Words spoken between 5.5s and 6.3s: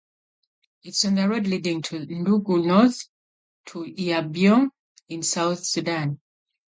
Sudan.